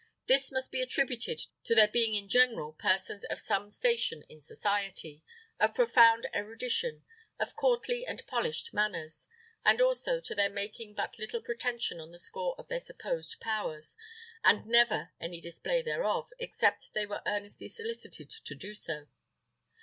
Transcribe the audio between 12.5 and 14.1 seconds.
of their supposed powers,